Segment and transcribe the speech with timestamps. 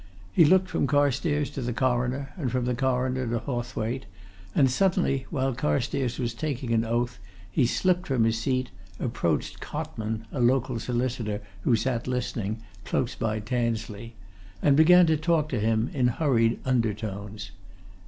[0.33, 4.07] He looked from Carstairs to the Coroner, and from the Coroner to Hawthwaite,
[4.55, 7.19] and suddenly, while Carstairs was taking the oath,
[7.51, 13.41] he slipped from his seat, approached Cotman, a local solicitor, who sat listening, close by
[13.41, 14.15] Tansley,
[14.59, 17.51] and began to talk to him in hurried undertones.